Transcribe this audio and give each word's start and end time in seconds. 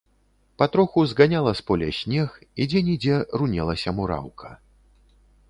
Патроху 0.59 1.03
зганяла 1.07 1.53
з 1.53 1.61
поля 1.67 1.89
снег, 1.99 2.31
і 2.61 2.67
дзе-нідзе 2.73 3.21
рунелася 3.43 3.95
мураўка. 4.01 4.49